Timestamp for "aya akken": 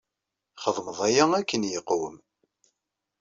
1.07-1.63